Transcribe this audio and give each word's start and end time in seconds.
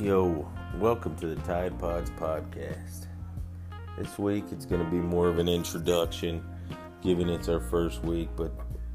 Yo, 0.00 0.48
welcome 0.78 1.14
to 1.16 1.26
the 1.26 1.36
Tide 1.42 1.78
Pods 1.78 2.08
podcast. 2.12 3.04
This 3.98 4.18
week 4.18 4.44
it's 4.50 4.64
going 4.64 4.82
to 4.82 4.90
be 4.90 4.96
more 4.96 5.28
of 5.28 5.38
an 5.38 5.46
introduction, 5.46 6.42
given 7.02 7.28
it's 7.28 7.50
our 7.50 7.60
first 7.60 8.02
week, 8.02 8.30
but 8.34 8.50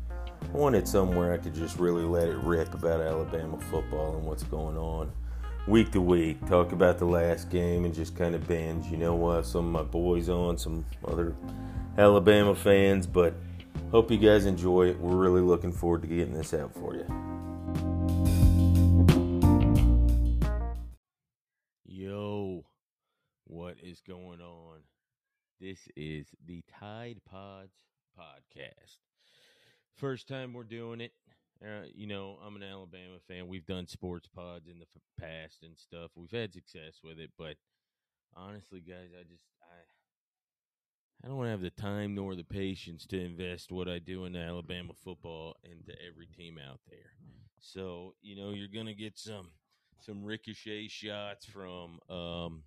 I 0.10 0.58
wanted 0.58 0.88
somewhere 0.88 1.32
I 1.32 1.38
could 1.38 1.54
just 1.54 1.78
really 1.78 2.02
let 2.02 2.28
it 2.28 2.38
rip 2.38 2.74
about 2.74 3.02
Alabama 3.02 3.60
football 3.70 4.16
and 4.16 4.26
what's 4.26 4.42
going 4.46 4.78
on 4.78 5.12
week 5.68 5.92
to 5.92 6.02
week. 6.02 6.44
Talk 6.48 6.72
about 6.72 6.98
the 6.98 7.06
last 7.06 7.52
game 7.52 7.86
and 7.86 7.94
just 7.94 8.16
kind 8.16 8.34
of 8.34 8.48
binge. 8.48 8.88
You 8.88 8.98
know, 8.98 9.14
we'll 9.14 9.36
have 9.36 9.46
some 9.46 9.68
of 9.68 9.72
my 9.72 9.84
boys 9.84 10.28
on, 10.28 10.58
some 10.58 10.84
other 11.08 11.36
Alabama 12.00 12.56
fans, 12.56 13.06
but 13.06 13.36
hope 13.92 14.10
you 14.10 14.18
guys 14.18 14.48
enjoy 14.48 14.88
it. 14.88 15.00
We're 15.00 15.16
really 15.16 15.42
looking 15.42 15.72
forward 15.72 16.02
to 16.02 16.08
getting 16.08 16.34
this 16.34 16.52
out 16.56 16.74
for 16.74 16.96
you. 16.96 17.35
Going 24.08 24.42
on? 24.42 24.80
This 25.60 25.80
is 25.96 26.28
the 26.46 26.64
Tide 26.80 27.22
Pods 27.30 27.74
podcast. 28.18 28.98
First 29.96 30.28
time 30.28 30.54
we're 30.54 30.64
doing 30.64 31.02
it. 31.02 31.14
Uh, 31.64 31.86
you 31.94 32.06
know, 32.06 32.38
I'm 32.46 32.56
an 32.56 32.64
Alabama 32.64 33.18
fan. 33.28 33.48
We've 33.48 33.66
done 33.66 33.88
sports 33.88 34.28
pods 34.28 34.68
in 34.68 34.78
the 34.80 34.86
f- 34.96 35.02
past 35.20 35.64
and 35.64 35.78
stuff. 35.78 36.12
We've 36.16 36.30
had 36.32 36.54
success 36.54 37.00
with 37.04 37.18
it, 37.18 37.32
but 37.38 37.56
honestly, 38.36 38.82
guys, 38.82 39.10
I 39.18 39.24
just 39.24 39.46
I 39.62 41.26
I 41.26 41.30
don't 41.30 41.46
have 41.46 41.62
the 41.62 41.72
time 41.72 42.14
nor 42.14 42.36
the 42.36 42.44
patience 42.44 43.06
to 43.08 43.20
invest 43.20 43.72
what 43.72 43.88
I 43.88 44.00
do 44.00 44.26
in 44.26 44.36
Alabama 44.36 44.94
football 45.04 45.56
into 45.64 45.94
every 46.08 46.28
team 46.28 46.60
out 46.60 46.82
there. 46.90 47.14
So, 47.60 48.14
you 48.22 48.36
know, 48.36 48.52
you're 48.52 48.68
going 48.68 48.86
to 48.86 48.94
get 48.94 49.18
some 49.18 49.50
some 50.02 50.24
ricochet 50.24 50.90
shots 50.90 51.46
from 51.46 52.00
um 52.10 52.64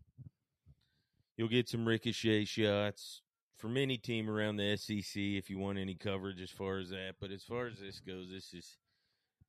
you'll 1.39 1.49
get 1.49 1.69
some 1.69 1.89
ricochet 1.89 2.45
shots 2.45 3.23
from 3.57 3.77
any 3.79 3.97
team 3.97 4.29
around 4.29 4.57
the 4.57 4.77
SEC 4.77 5.15
if 5.17 5.49
you 5.49 5.59
want 5.59 5.79
any 5.79 5.95
coverage 5.95 6.43
as 6.43 6.51
far 6.51 6.79
as 6.79 6.91
that. 6.91 7.15
But 7.19 7.31
as 7.31 7.45
far 7.45 7.69
as 7.69 7.79
this 7.79 8.01
goes, 8.01 8.29
this 8.31 8.53
is 8.53 8.77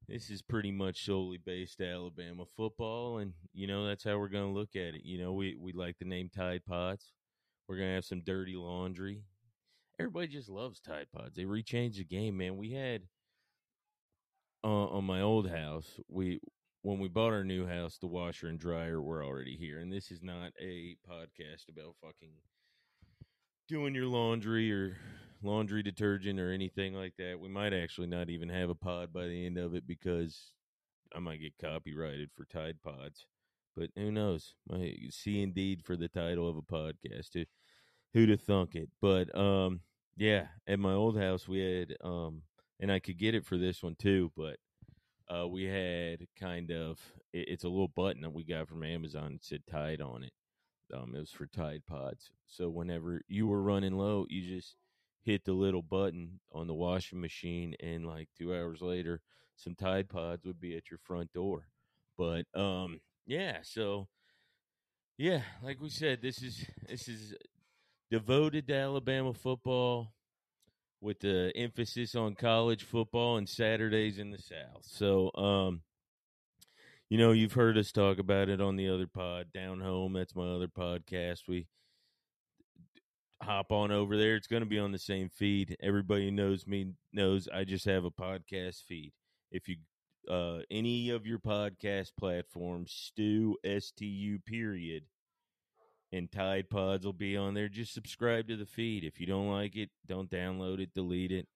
this 0.07 0.29
is 0.29 0.41
pretty 0.41 0.71
much 0.71 1.05
solely 1.05 1.37
based 1.37 1.81
Alabama 1.81 2.45
football, 2.55 3.17
and 3.17 3.33
you 3.53 3.67
know 3.67 3.85
that's 3.85 4.03
how 4.03 4.17
we're 4.17 4.29
going 4.29 4.47
to 4.47 4.57
look 4.57 4.75
at 4.75 4.95
it. 4.95 5.01
You 5.03 5.19
know, 5.19 5.33
we 5.33 5.57
we 5.59 5.73
like 5.73 5.97
the 5.97 6.05
name 6.05 6.29
Tide 6.33 6.63
Pods. 6.65 7.11
We're 7.67 7.77
going 7.77 7.89
to 7.89 7.95
have 7.95 8.05
some 8.05 8.21
dirty 8.21 8.55
laundry. 8.55 9.23
Everybody 9.99 10.27
just 10.27 10.49
loves 10.49 10.79
Tide 10.79 11.07
Pods. 11.13 11.35
They 11.35 11.43
rechanged 11.43 11.97
the 11.97 12.05
game, 12.05 12.37
man. 12.37 12.57
We 12.57 12.71
had 12.71 13.03
uh, 14.63 14.87
on 14.87 15.03
my 15.03 15.21
old 15.21 15.49
house, 15.49 15.99
we 16.07 16.39
when 16.81 16.99
we 16.99 17.07
bought 17.07 17.33
our 17.33 17.43
new 17.43 17.67
house, 17.67 17.97
the 17.97 18.07
washer 18.07 18.47
and 18.47 18.59
dryer 18.59 19.01
were 19.01 19.23
already 19.23 19.57
here, 19.57 19.79
and 19.79 19.91
this 19.91 20.11
is 20.11 20.21
not 20.21 20.51
a 20.61 20.95
podcast 21.09 21.69
about 21.69 21.95
fucking 22.01 22.33
doing 23.67 23.93
your 23.93 24.07
laundry 24.07 24.71
or 24.71 24.97
laundry 25.43 25.83
detergent 25.83 26.39
or 26.39 26.51
anything 26.51 26.93
like 26.93 27.13
that. 27.17 27.39
We 27.39 27.49
might 27.49 27.73
actually 27.73 28.07
not 28.07 28.29
even 28.29 28.49
have 28.49 28.69
a 28.69 28.75
pod 28.75 29.13
by 29.13 29.27
the 29.27 29.45
end 29.45 29.57
of 29.57 29.75
it 29.75 29.85
because 29.85 30.51
I 31.15 31.19
might 31.19 31.41
get 31.41 31.57
copyrighted 31.61 32.31
for 32.35 32.45
Tide 32.45 32.77
Pods. 32.83 33.25
But 33.75 33.91
who 33.95 34.11
knows? 34.11 34.55
My 34.67 34.93
see 35.09 35.41
indeed 35.41 35.83
for 35.83 35.95
the 35.95 36.09
title 36.09 36.49
of 36.49 36.57
a 36.57 36.61
podcast. 36.61 37.33
Who 37.33 37.45
who'd 38.13 38.29
have 38.29 38.41
thunk 38.41 38.75
it? 38.75 38.89
But 39.01 39.35
um 39.37 39.81
yeah, 40.17 40.47
at 40.67 40.79
my 40.79 40.93
old 40.93 41.17
house 41.17 41.47
we 41.47 41.59
had 41.59 41.95
um 42.03 42.41
and 42.79 42.91
I 42.91 42.99
could 42.99 43.17
get 43.17 43.35
it 43.35 43.45
for 43.45 43.57
this 43.57 43.83
one 43.83 43.95
too, 43.95 44.31
but 44.35 44.57
uh 45.33 45.47
we 45.47 45.65
had 45.65 46.25
kind 46.39 46.71
of 46.71 46.99
it, 47.33 47.47
it's 47.49 47.63
a 47.63 47.69
little 47.69 47.89
button 47.89 48.21
that 48.21 48.33
we 48.33 48.43
got 48.43 48.67
from 48.67 48.83
Amazon. 48.83 49.33
It 49.33 49.43
said 49.43 49.61
Tide 49.69 50.01
on 50.01 50.23
it. 50.23 50.33
Um, 50.93 51.13
it 51.15 51.19
was 51.19 51.31
for 51.31 51.45
Tide 51.45 51.83
Pods. 51.87 52.31
So 52.47 52.69
whenever 52.69 53.21
you 53.27 53.47
were 53.47 53.61
running 53.61 53.93
low, 53.97 54.25
you 54.29 54.55
just 54.55 54.75
hit 55.21 55.45
the 55.45 55.53
little 55.53 55.83
button 55.83 56.39
on 56.51 56.67
the 56.67 56.73
washing 56.73 57.21
machine, 57.21 57.75
and 57.81 58.07
like 58.07 58.29
two 58.37 58.53
hours 58.53 58.81
later, 58.81 59.21
some 59.55 59.75
Tide 59.75 60.09
Pods 60.09 60.45
would 60.45 60.59
be 60.59 60.75
at 60.75 60.89
your 60.89 60.99
front 61.03 61.31
door. 61.33 61.67
But 62.17 62.45
um, 62.55 63.01
yeah, 63.25 63.59
so 63.61 64.07
yeah, 65.17 65.41
like 65.61 65.79
we 65.81 65.89
said, 65.89 66.21
this 66.21 66.41
is 66.41 66.65
this 66.87 67.07
is 67.07 67.35
devoted 68.09 68.67
to 68.67 68.75
Alabama 68.75 69.33
football 69.33 70.13
with 71.01 71.19
the 71.19 71.51
emphasis 71.55 72.15
on 72.15 72.35
college 72.35 72.83
football 72.83 73.37
and 73.37 73.47
Saturdays 73.47 74.19
in 74.19 74.31
the 74.31 74.37
South. 74.37 74.83
So 74.83 75.31
um 75.35 75.81
you 77.09 77.17
know, 77.17 77.31
you've 77.31 77.53
heard 77.53 77.77
us 77.77 77.91
talk 77.91 78.19
about 78.19 78.49
it 78.49 78.61
on 78.61 78.75
the 78.75 78.87
other 78.87 79.07
pod, 79.07 79.47
Down 79.51 79.79
Home. 79.79 80.13
That's 80.13 80.35
my 80.35 80.47
other 80.47 80.67
podcast. 80.67 81.47
We 81.47 81.65
hop 83.41 83.71
on 83.71 83.91
over 83.91 84.15
there. 84.15 84.35
It's 84.35 84.45
going 84.45 84.61
to 84.61 84.69
be 84.69 84.77
on 84.77 84.91
the 84.91 84.99
same 84.99 85.29
feed. 85.29 85.75
Everybody 85.81 86.29
knows 86.29 86.67
me 86.67 86.93
knows 87.11 87.47
I 87.51 87.63
just 87.63 87.85
have 87.85 88.05
a 88.05 88.11
podcast 88.11 88.83
feed. 88.83 89.11
If 89.51 89.67
you 89.67 89.77
uh 90.29 90.59
any 90.69 91.09
of 91.09 91.25
your 91.25 91.39
podcast 91.39 92.11
platforms, 92.19 92.91
Stu 92.93 93.57
S 93.63 93.91
T 93.97 94.05
U 94.05 94.39
period, 94.45 95.05
and 96.11 96.31
Tide 96.31 96.69
Pods 96.69 97.05
will 97.05 97.13
be 97.13 97.37
on 97.37 97.53
there. 97.53 97.69
Just 97.69 97.93
subscribe 97.93 98.47
to 98.47 98.57
the 98.57 98.65
feed. 98.65 99.03
If 99.03 99.19
you 99.19 99.25
don't 99.25 99.51
like 99.51 99.75
it, 99.75 99.89
don't 100.07 100.29
download 100.29 100.79
it, 100.79 100.93
delete 100.93 101.31
it. 101.31 101.47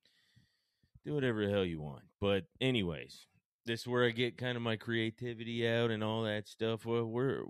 Do 1.05 1.13
whatever 1.15 1.45
the 1.45 1.51
hell 1.51 1.65
you 1.65 1.81
want. 1.81 2.03
But 2.21 2.45
anyways, 2.61 3.27
this 3.65 3.81
is 3.81 3.87
where 3.87 4.05
I 4.05 4.11
get 4.11 4.37
kind 4.37 4.55
of 4.55 4.61
my 4.63 4.75
creativity 4.75 5.67
out 5.67 5.91
and 5.91 6.03
all 6.03 6.23
that 6.23 6.47
stuff. 6.47 6.85
Well, 6.85 7.05
we're 7.05 7.43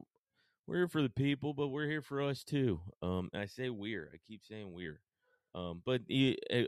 we're 0.66 0.78
here 0.78 0.88
for 0.88 1.02
the 1.02 1.10
people, 1.10 1.54
but 1.54 1.68
we're 1.68 1.90
here 1.90 2.02
for 2.02 2.22
us 2.22 2.44
too. 2.44 2.80
Um, 3.02 3.30
I 3.34 3.46
say 3.46 3.70
we're. 3.70 4.10
I 4.14 4.18
keep 4.26 4.42
saying 4.46 4.72
we're. 4.74 5.02
Um, 5.56 5.82
but 5.86 6.02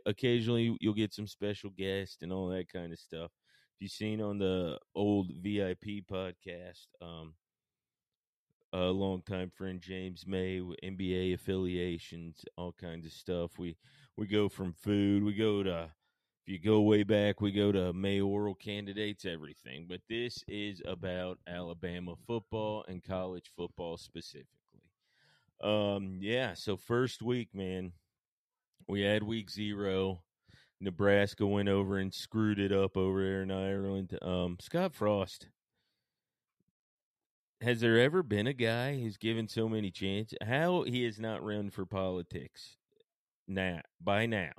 occasionally 0.05 0.77
you'll 0.79 0.93
get 0.93 1.13
some 1.13 1.27
special 1.27 1.71
guests 1.71 2.17
and 2.21 2.31
all 2.31 2.49
that 2.49 2.71
kind 2.71 2.93
of 2.93 2.99
stuff. 2.99 3.31
If 3.75 3.81
you've 3.81 3.91
seen 3.91 4.21
on 4.21 4.37
the 4.37 4.77
old 4.93 5.31
VIP 5.41 6.05
podcast, 6.09 6.85
um, 7.01 7.33
a 8.75 8.91
longtime 8.91 9.49
friend 9.49 9.79
James 9.79 10.27
May, 10.27 10.59
NBA 10.59 11.33
affiliations, 11.33 12.43
all 12.57 12.73
kinds 12.73 13.05
of 13.05 13.13
stuff. 13.13 13.57
We 13.57 13.77
we 14.17 14.27
go 14.27 14.49
from 14.49 14.73
food, 14.73 15.23
we 15.23 15.33
go 15.33 15.63
to 15.63 15.91
if 16.45 16.53
you 16.53 16.59
go 16.59 16.81
way 16.81 17.03
back, 17.03 17.39
we 17.39 17.51
go 17.51 17.71
to 17.71 17.93
mayoral 17.93 18.53
candidates, 18.53 19.25
everything. 19.25 19.85
But 19.87 20.01
this 20.09 20.43
is 20.47 20.81
about 20.85 21.39
Alabama 21.47 22.15
football 22.27 22.83
and 22.87 23.01
college 23.01 23.49
football 23.55 23.97
specifically. 23.97 24.49
Um, 25.63 26.17
yeah, 26.19 26.53
so 26.53 26.75
first 26.75 27.21
week, 27.21 27.55
man, 27.55 27.93
we 28.89 29.01
had 29.01 29.23
week 29.23 29.49
zero. 29.49 30.21
Nebraska 30.81 31.47
went 31.47 31.69
over 31.69 31.97
and 31.97 32.13
screwed 32.13 32.59
it 32.59 32.73
up 32.73 32.97
over 32.97 33.23
there 33.23 33.41
in 33.41 33.51
Ireland. 33.51 34.19
Um, 34.21 34.57
Scott 34.59 34.93
Frost. 34.93 35.47
Has 37.65 37.81
there 37.81 37.99
ever 37.99 38.21
been 38.21 38.45
a 38.45 38.53
guy 38.53 38.95
who's 38.95 39.17
given 39.17 39.47
so 39.47 39.67
many 39.67 39.89
chances? 39.89 40.37
How 40.45 40.83
he 40.83 41.03
has 41.05 41.19
not 41.19 41.43
run 41.43 41.71
for 41.71 41.83
politics 41.83 42.77
now 43.47 43.81
by 43.99 44.27
now 44.27 44.51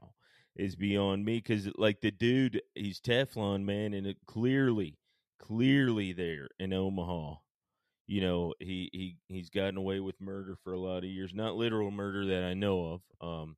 is 0.57 0.75
beyond 0.75 1.25
me 1.25 1.37
because 1.37 1.69
like 1.79 2.01
the 2.01 2.11
dude 2.11 2.61
he's 2.75 3.01
teflon 3.01 3.63
man 3.63 3.95
and 3.95 4.09
it 4.09 4.17
clearly 4.27 4.99
clearly 5.39 6.13
there 6.13 6.49
in 6.59 6.73
omaha 6.73 7.35
you 8.09 8.21
know 8.21 8.55
he 8.59 8.89
he 8.93 9.17
he's 9.29 9.51
gotten 9.51 9.77
away 9.77 10.01
with 10.01 10.21
murder 10.21 10.57
for 10.63 10.73
a 10.73 10.79
lot 10.79 10.99
of 10.99 11.05
years 11.05 11.35
not 11.35 11.57
literal 11.57 11.91
murder 11.91 12.27
that 12.27 12.45
i 12.45 12.55
know 12.55 13.01
of 13.21 13.29
um 13.29 13.57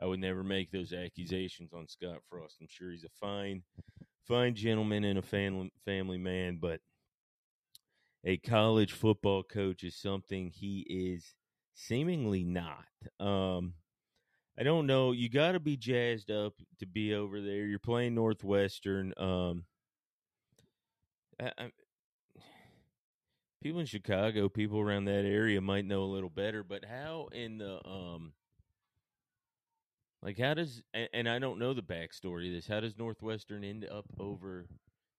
i 0.00 0.06
would 0.06 0.20
never 0.20 0.44
make 0.44 0.70
those 0.70 0.92
accusations 0.92 1.72
on 1.72 1.88
scott 1.88 2.18
frost 2.28 2.56
i'm 2.60 2.68
sure 2.68 2.90
he's 2.90 3.04
a 3.04 3.08
fine 3.20 3.62
fine 4.28 4.54
gentleman 4.54 5.04
and 5.04 5.18
a 5.18 5.22
family 5.22 5.72
family 5.86 6.18
man 6.18 6.58
but 6.60 6.80
a 8.24 8.36
college 8.36 8.92
football 8.92 9.42
coach 9.42 9.82
is 9.84 9.96
something 9.96 10.50
he 10.50 10.80
is 10.88 11.34
seemingly 11.74 12.44
not 12.44 12.86
um 13.18 13.74
I 14.58 14.64
don't 14.64 14.86
know. 14.86 15.12
You 15.12 15.28
got 15.28 15.52
to 15.52 15.60
be 15.60 15.76
jazzed 15.76 16.30
up 16.30 16.54
to 16.78 16.86
be 16.86 17.14
over 17.14 17.40
there. 17.40 17.64
You're 17.64 17.78
playing 17.78 18.14
Northwestern. 18.14 19.14
Um, 19.16 19.64
I, 21.40 21.52
I, 21.56 21.70
people 23.62 23.80
in 23.80 23.86
Chicago, 23.86 24.50
people 24.50 24.78
around 24.78 25.06
that 25.06 25.24
area 25.24 25.60
might 25.60 25.86
know 25.86 26.02
a 26.02 26.04
little 26.04 26.28
better. 26.28 26.62
But 26.62 26.84
how 26.84 27.28
in 27.32 27.58
the 27.58 27.80
um, 27.88 28.34
like 30.22 30.38
how 30.38 30.52
does 30.52 30.82
and, 30.92 31.08
and 31.14 31.28
I 31.28 31.38
don't 31.38 31.58
know 31.58 31.72
the 31.72 31.82
backstory 31.82 32.48
of 32.48 32.54
this. 32.54 32.66
How 32.66 32.80
does 32.80 32.98
Northwestern 32.98 33.64
end 33.64 33.86
up 33.90 34.04
over 34.20 34.66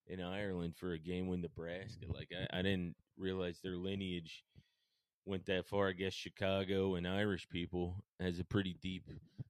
in 0.07 0.21
Ireland 0.21 0.75
for 0.77 0.93
a 0.93 0.99
game 0.99 1.27
with 1.27 1.39
Nebraska? 1.39 2.05
Like 2.13 2.29
I, 2.33 2.59
I 2.59 2.61
didn't 2.61 2.95
realize 3.17 3.59
their 3.61 3.77
lineage 3.77 4.43
went 5.25 5.45
that 5.47 5.65
far. 5.67 5.89
I 5.89 5.93
guess 5.93 6.13
Chicago 6.13 6.95
and 6.95 7.07
Irish 7.07 7.47
people 7.49 8.03
has 8.19 8.39
a 8.39 8.43
pretty 8.45 8.75
deep 8.81 9.09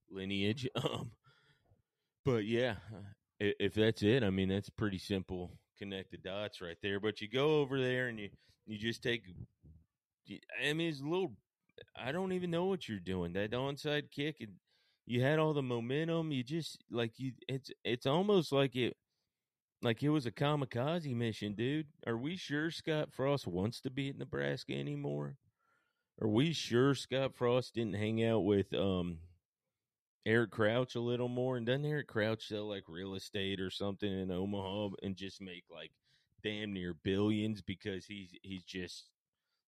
lineage. 0.10 0.68
Um, 0.84 1.12
but 2.26 2.46
yeah, 2.46 2.76
if 3.40 3.74
that's 3.74 4.02
it, 4.04 4.24
I 4.24 4.30
mean 4.30 4.50
that's 4.50 4.70
pretty 4.70 4.98
simple. 4.98 5.52
Connect 5.78 6.12
the 6.12 6.18
dots 6.18 6.62
right 6.62 6.78
there. 6.82 7.00
But 7.00 7.22
you 7.22 7.28
go 7.30 7.60
over 7.60 7.80
there 7.82 8.08
and 8.08 8.20
you 8.20 8.30
You 8.66 8.78
just 8.78 9.04
take. 9.04 9.24
I 10.64 10.74
mean, 10.74 10.90
it's 10.90 11.02
a 11.02 11.06
little. 11.06 11.34
I 11.96 12.12
don't 12.12 12.32
even 12.32 12.52
know 12.52 12.66
what 12.66 12.88
you're 12.88 13.00
doing. 13.00 13.34
That 13.34 13.52
onside 13.52 14.12
kick, 14.12 14.38
and 14.40 14.54
you 15.06 15.22
had 15.22 15.40
all 15.40 15.54
the 15.54 15.62
momentum. 15.62 16.32
You 16.32 16.44
just 16.44 16.84
like 16.90 17.14
you. 17.18 17.34
It's 17.48 17.72
it's 17.84 18.06
almost 18.06 18.52
like 18.52 18.76
it, 18.76 18.96
like 19.84 20.02
it 20.02 20.10
was 20.10 20.26
a 20.26 20.32
kamikaze 20.32 21.16
mission, 21.16 21.54
dude. 21.54 21.88
Are 22.08 22.18
we 22.18 22.36
sure 22.38 22.72
Scott 22.72 23.12
Frost 23.12 23.46
wants 23.46 23.82
to 23.82 23.90
be 23.90 24.10
at 24.10 24.18
Nebraska 24.18 24.74
anymore? 24.74 25.38
Are 26.22 26.28
we 26.28 26.54
sure 26.54 26.96
Scott 26.96 27.36
Frost 27.36 27.76
didn't 27.76 27.96
hang 27.96 28.24
out 28.24 28.42
with 28.46 28.74
um 28.74 29.20
Eric 30.26 30.52
Crouch 30.52 30.96
a 30.96 31.02
little 31.02 31.28
more? 31.28 31.58
And 31.58 31.66
doesn't 31.66 31.86
Eric 31.86 32.08
Crouch 32.08 32.48
sell 32.48 32.70
like 32.70 32.84
real 32.88 33.16
estate 33.16 33.60
or 33.60 33.70
something 33.70 34.12
in 34.12 34.32
Omaha 34.32 34.90
and 35.04 35.16
just 35.16 35.42
make 35.42 35.66
like 35.70 35.92
damn 36.44 36.74
near 36.74 36.94
billions 36.94 37.62
because 37.62 38.06
he's 38.06 38.30
he's 38.42 38.64
just 38.64 39.10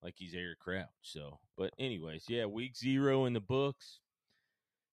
like 0.02 0.14
he's 0.16 0.34
Eric 0.34 0.60
Crouch. 0.60 0.86
So, 1.02 1.38
but 1.56 1.72
anyways, 1.78 2.26
yeah, 2.28 2.44
week 2.44 2.76
zero 2.76 3.24
in 3.24 3.32
the 3.32 3.40
books. 3.40 4.00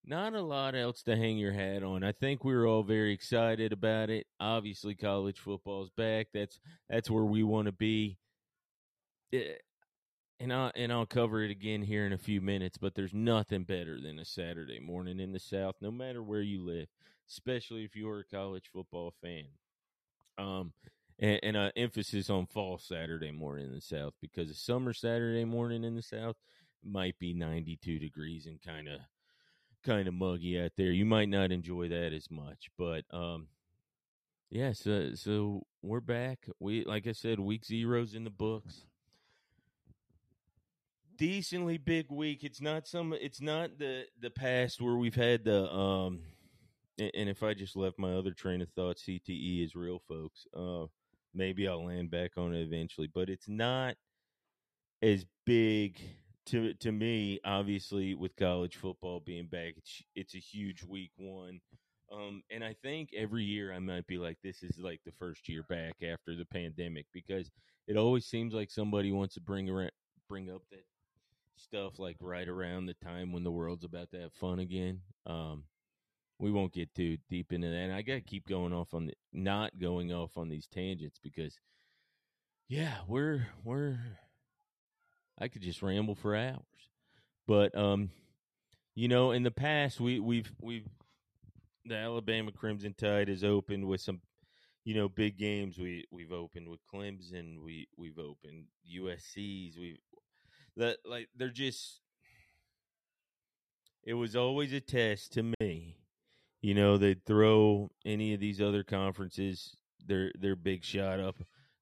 Not 0.04 0.34
a 0.34 0.42
lot 0.42 0.76
else 0.76 1.04
to 1.04 1.16
hang 1.16 1.38
your 1.38 1.54
hat 1.54 1.84
on. 1.84 2.04
I 2.04 2.12
think 2.12 2.44
we 2.44 2.54
are 2.54 2.66
all 2.66 2.84
very 2.84 3.14
excited 3.14 3.72
about 3.72 4.10
it. 4.10 4.26
Obviously, 4.40 4.96
college 4.96 5.40
football's 5.40 5.92
back. 5.92 6.28
That's 6.34 6.60
that's 6.90 7.10
where 7.10 7.26
we 7.26 7.44
want 7.44 7.68
to 7.68 7.72
be. 7.72 8.18
Eh, 9.32 9.54
and 10.40 10.52
I 10.52 10.72
and 10.76 10.92
I'll 10.92 11.06
cover 11.06 11.44
it 11.44 11.52
again 11.52 11.84
here 11.84 12.08
in 12.08 12.14
a 12.14 12.18
few 12.18 12.42
minutes, 12.42 12.78
but 12.80 12.96
there's 12.96 13.14
nothing 13.14 13.64
better 13.64 14.02
than 14.02 14.18
a 14.18 14.26
Saturday 14.26 14.80
morning 14.80 15.20
in 15.20 15.34
the 15.34 15.40
South, 15.40 15.76
no 15.82 15.92
matter 15.92 16.24
where 16.24 16.42
you 16.42 16.66
live, 16.66 16.88
especially 17.30 17.84
if 17.84 17.96
you're 17.96 18.22
a 18.22 18.36
college 18.36 18.70
football 18.74 19.14
fan. 19.22 19.46
Um, 20.40 20.74
and, 21.20 21.40
and 21.44 21.58
uh, 21.58 21.72
emphasis 21.76 22.32
on 22.32 22.48
fall 22.48 22.80
Saturday 22.80 23.32
morning 23.32 23.68
in 23.68 23.76
the 23.76 23.82
South 23.82 24.14
because 24.20 24.50
a 24.50 24.56
summer 24.56 24.94
Saturday 24.94 25.46
morning 25.46 25.84
in 25.84 25.96
the 25.96 26.02
South 26.02 26.38
might 26.84 27.20
be 27.20 27.36
92 27.36 28.00
degrees 28.00 28.48
and 28.48 28.60
kind 28.60 28.88
of 28.88 29.00
kind 29.84 30.08
of 30.08 30.14
muggy 30.14 30.60
out 30.60 30.72
there. 30.78 30.92
You 30.92 31.06
might 31.06 31.30
not 31.30 31.52
enjoy 31.52 31.90
that 31.90 32.14
as 32.14 32.30
much, 32.30 32.70
but 32.78 33.04
um, 33.12 33.48
yeah. 34.50 34.74
So 34.74 35.14
so 35.16 35.66
we're 35.82 36.00
back. 36.00 36.48
We 36.60 36.84
like 36.86 37.08
I 37.08 37.14
said, 37.14 37.40
week 37.40 37.66
zeros 37.66 38.14
in 38.14 38.24
the 38.24 38.30
books 38.30 38.86
decently 41.22 41.78
big 41.78 42.08
week. 42.10 42.44
It's 42.44 42.62
not 42.62 42.88
some. 42.88 43.14
It's 43.14 43.40
not 43.40 43.78
the 43.78 44.06
the 44.20 44.32
past 44.32 44.82
where 44.82 44.96
we've 44.96 45.16
had 45.16 45.46
the 45.46 45.72
um. 45.72 46.22
And 46.98 47.30
if 47.30 47.42
I 47.42 47.54
just 47.54 47.76
left 47.76 47.98
my 47.98 48.14
other 48.14 48.32
train 48.32 48.62
of 48.62 48.70
thought, 48.70 48.98
CTE 48.98 49.64
is 49.64 49.76
real, 49.76 50.00
folks. 50.08 50.46
Uh, 50.56 50.86
maybe 51.34 51.68
I'll 51.68 51.86
land 51.86 52.12
back 52.12 52.38
on 52.38 52.54
it 52.54 52.62
eventually, 52.62 53.10
but 53.12 53.30
it's 53.30 53.48
not 53.48 53.96
as 55.02 55.26
big 55.46 56.00
to 56.48 56.74
to 56.76 56.92
me. 56.92 57.40
Obviously, 57.46 58.16
with 58.16 58.36
college 58.36 58.76
football 58.76 59.20
being 59.20 59.48
back, 59.48 59.74
it's 59.78 60.04
it's 60.16 60.36
a 60.36 60.40
huge 60.40 60.84
week 60.84 61.12
one. 61.18 61.62
Um, 62.12 62.44
and 62.52 62.64
I 62.64 62.76
think 62.82 63.12
every 63.16 63.44
year 63.44 63.72
I 63.72 63.80
might 63.80 64.06
be 64.06 64.18
like, 64.18 64.38
this 64.44 64.64
is 64.64 64.78
like 64.78 65.00
the 65.06 65.14
first 65.14 65.48
year 65.48 65.64
back 65.70 65.96
after 66.04 66.36
the 66.36 66.46
pandemic 66.46 67.06
because 67.14 67.50
it 67.88 67.96
always 67.96 68.26
seems 68.26 68.54
like 68.54 68.70
somebody 68.70 69.14
wants 69.14 69.36
to 69.36 69.42
bring 69.42 69.70
around, 69.70 69.92
bring 70.28 70.50
up 70.50 70.62
that 70.72 70.84
stuff 71.56 72.00
like 72.00 72.18
right 72.20 72.50
around 72.50 72.86
the 72.86 72.96
time 72.96 73.32
when 73.32 73.44
the 73.44 73.52
world's 73.52 73.86
about 73.86 74.12
to 74.12 74.20
have 74.20 74.34
fun 74.34 74.60
again. 74.60 75.00
Um, 75.26 75.64
we 76.40 76.52
won't 76.52 76.74
get 76.74 76.94
too 76.96 77.18
deep 77.30 77.54
into 77.54 77.70
that. 77.70 77.76
And 77.76 77.94
I 77.94 78.02
got 78.02 78.16
to 78.16 78.22
keep 78.22 78.48
going 78.48 78.74
off 78.74 78.94
on 78.94 79.06
the, 79.06 79.14
not 79.32 79.78
going 79.80 80.12
off 80.12 80.38
on 80.38 80.50
these 80.50 80.68
tangents 80.68 81.20
because, 81.24 81.58
yeah, 82.68 82.96
we're 83.08 83.48
we're. 83.64 84.00
I 85.42 85.48
could 85.48 85.62
just 85.62 85.82
ramble 85.82 86.16
for 86.16 86.36
hours, 86.36 86.62
but 87.48 87.76
um, 87.78 88.12
you 88.96 89.08
know, 89.08 89.32
in 89.32 89.44
the 89.44 89.52
past 89.52 90.00
we 90.00 90.20
we've 90.20 90.52
we've 90.62 90.88
the 91.86 91.96
Alabama 91.96 92.52
Crimson 92.52 92.94
Tide 92.94 93.28
has 93.28 93.44
opened 93.44 93.86
with 93.88 94.02
some 94.02 94.22
you 94.84 94.96
know 94.96 95.10
big 95.10 95.38
games 95.38 95.78
we 95.78 96.06
we've 96.12 96.32
opened 96.32 96.70
with 96.70 96.80
Clemson 96.94 97.64
we 97.64 97.88
we've 97.98 98.20
opened 98.20 98.66
USC's 98.96 99.78
we've 99.78 99.98
that 100.78 100.98
like 101.06 101.30
they're 101.36 101.50
just 101.50 102.02
it 104.04 104.14
was 104.14 104.36
always 104.36 104.74
a 104.74 104.80
test 104.80 105.34
to 105.34 105.54
me. 105.60 105.98
You 106.62 106.74
know, 106.74 106.98
they'd 106.98 107.26
throw 107.26 107.90
any 108.06 108.34
of 108.34 108.40
these 108.40 108.62
other 108.62 108.84
conferences 108.84 109.76
their 110.06 110.32
their 110.40 110.56
big 110.56 110.84
shot 110.84 111.20
up. 111.20 111.36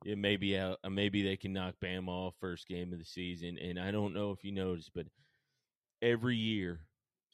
It 0.05 0.17
maybe 0.17 0.57
out 0.57 0.79
maybe 0.89 1.23
they 1.23 1.35
can 1.37 1.53
knock 1.53 1.75
Bama 1.83 2.07
off 2.07 2.35
first 2.39 2.67
game 2.67 2.93
of 2.93 2.99
the 2.99 3.05
season. 3.05 3.57
And 3.57 3.79
I 3.79 3.91
don't 3.91 4.13
know 4.13 4.31
if 4.31 4.43
you 4.43 4.51
noticed, 4.51 4.91
but 4.95 5.07
every 6.01 6.37
year 6.37 6.81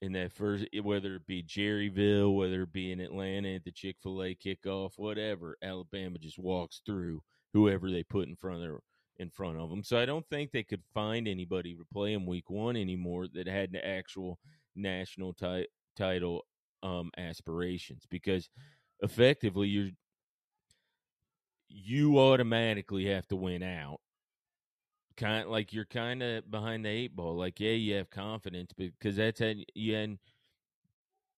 in 0.01 0.12
that 0.13 0.31
first 0.31 0.65
whether 0.81 1.15
it 1.15 1.27
be 1.27 1.41
Jerry 1.44 1.89
World, 1.89 2.35
whether 2.35 2.63
it 2.63 2.73
be 2.73 2.91
in 2.91 3.00
Atlanta 3.00 3.56
at 3.56 3.63
the 3.63 3.71
Chick 3.71 3.97
fil 4.01 4.23
A 4.23 4.35
kickoff, 4.35 4.94
whatever, 4.97 5.57
Alabama 5.62 6.17
just 6.17 6.39
walks 6.39 6.81
through 6.85 7.21
whoever 7.53 7.89
they 7.91 8.03
put 8.03 8.27
in 8.27 8.35
front 8.35 8.57
of 8.57 8.62
their 8.62 8.79
in 9.17 9.29
front 9.29 9.57
of 9.57 9.69
them. 9.69 9.83
So 9.83 9.97
I 9.97 10.06
don't 10.06 10.27
think 10.29 10.51
they 10.51 10.63
could 10.63 10.83
find 10.94 11.27
anybody 11.27 11.73
to 11.75 11.85
play 11.94 12.13
them 12.13 12.25
week 12.25 12.50
one 12.50 12.75
anymore 12.75 13.27
that 13.33 13.47
had 13.47 13.69
an 13.69 13.77
actual 13.77 14.39
national 14.75 15.33
ti- 15.33 15.67
title 15.95 16.45
um, 16.83 17.12
aspirations 17.17 18.06
because 18.09 18.50
effectively 19.01 19.67
you're 19.67 19.91
you 21.75 22.18
automatically 22.19 23.07
have 23.07 23.27
to 23.27 23.36
win 23.36 23.63
out. 23.63 24.00
Kind 25.18 25.50
like 25.50 25.74
you're 25.74 25.86
kind 25.86 26.22
of 26.22 26.50
behind 26.50 26.86
the 26.86 26.89
eight 26.89 27.16
ball. 27.16 27.36
Like 27.36 27.60
yeah, 27.60 27.72
you 27.72 27.95
have 27.95 28.10
confidence 28.10 28.72
because 28.74 29.16
that's 29.16 29.39
had 29.39 29.57
you 29.74 29.94
hadn't 29.94 30.19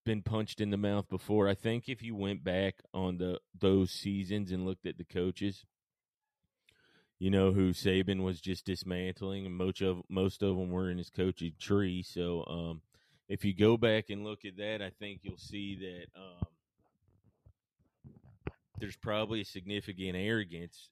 been 0.06 0.22
punched 0.22 0.62
in 0.62 0.72
the 0.72 0.78
mouth 0.78 1.08
before. 1.10 1.48
I 1.48 1.54
think 1.54 1.88
if 1.88 2.02
you 2.02 2.16
went 2.16 2.44
back 2.44 2.76
on 2.94 3.18
the 3.18 3.40
those 3.60 3.92
seasons 3.92 4.52
and 4.52 4.66
looked 4.66 4.88
at 4.88 4.98
the 4.98 5.04
coaches 5.04 5.66
you 7.20 7.32
know, 7.32 7.52
who 7.52 7.72
Saban 7.72 8.24
was 8.24 8.40
just 8.40 8.66
dismantling, 8.66 9.46
and 9.46 9.56
most 9.56 9.82
of 9.82 10.02
most 10.10 10.44
of 10.44 10.56
them 10.56 10.70
were 10.70 10.92
in 10.92 10.98
his 10.98 11.10
coaching 11.10 11.54
tree. 11.60 12.04
So, 12.04 12.44
um, 12.48 12.82
if 13.28 13.44
you 13.44 13.56
go 13.56 13.76
back 13.76 14.10
and 14.10 14.24
look 14.24 14.46
at 14.46 14.58
that, 14.58 14.82
I 14.82 14.92
think 15.00 15.22
you'll 15.24 15.38
see 15.38 15.76
that 15.76 16.20
um, 16.20 16.48
there's 18.80 18.96
probably 18.96 19.42
a 19.42 19.46
significant 19.46 20.16
arrogance 20.16 20.90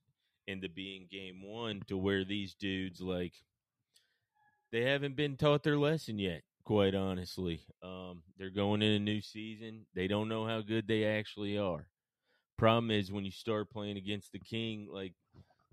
into 0.47 0.69
being 0.69 1.07
game 1.11 1.41
one 1.43 1.81
to 1.87 1.97
where 1.97 2.23
these 2.23 2.53
dudes 2.53 3.01
like 3.01 3.33
they 4.71 4.81
haven't 4.81 5.15
been 5.15 5.37
taught 5.37 5.63
their 5.63 5.77
lesson 5.77 6.19
yet. 6.19 6.41
Quite 6.65 6.95
honestly, 6.95 7.61
um, 7.83 8.23
they're 8.37 8.49
going 8.49 8.81
in 8.81 8.93
a 8.93 8.99
new 8.99 9.21
season. 9.21 9.85
They 9.93 10.07
don't 10.07 10.27
know 10.27 10.47
how 10.47 10.61
good 10.61 10.87
they 10.87 11.05
actually 11.05 11.57
are. 11.59 11.87
Problem 12.57 12.89
is 12.89 13.11
when 13.11 13.23
you 13.23 13.31
start 13.31 13.69
playing 13.69 13.97
against 13.97 14.31
the 14.31 14.39
king, 14.39 14.87
like 14.91 15.13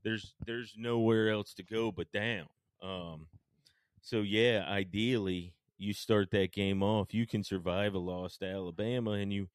there's 0.05 0.35
there's 0.45 0.75
nowhere 0.77 1.31
else 1.31 1.55
to 1.55 1.63
go 1.63 1.91
but 1.91 2.13
down. 2.13 2.47
Um, 2.83 3.27
so 4.03 4.21
yeah, 4.21 4.67
ideally 4.69 5.55
you 5.79 5.95
start 5.95 6.31
that 6.33 6.53
game 6.53 6.83
off. 6.83 7.15
You 7.15 7.27
can 7.27 7.43
survive 7.43 7.95
a 7.95 7.99
loss 7.99 8.37
to 8.39 8.47
Alabama, 8.47 9.13
and 9.13 9.33
you 9.33 9.49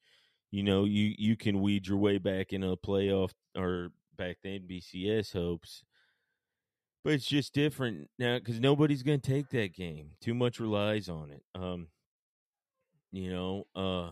you 0.50 0.62
know 0.62 0.84
you 0.84 1.14
you 1.18 1.36
can 1.36 1.60
weed 1.60 1.86
your 1.86 1.98
way 1.98 2.18
back 2.18 2.52
in 2.52 2.62
a 2.62 2.76
playoff 2.76 3.32
or 3.56 3.90
back 4.16 4.38
then 4.42 4.66
BCS 4.68 5.32
hopes. 5.32 5.84
But 7.04 7.14
it's 7.14 7.26
just 7.26 7.54
different 7.54 8.10
now 8.18 8.38
because 8.38 8.60
nobody's 8.60 9.02
going 9.02 9.20
to 9.20 9.30
take 9.30 9.50
that 9.50 9.74
game. 9.74 10.10
Too 10.20 10.34
much 10.34 10.60
relies 10.60 11.08
on 11.08 11.30
it. 11.30 11.42
Um, 11.54 11.88
you 13.12 13.30
know, 13.30 13.66
uh, 13.74 14.10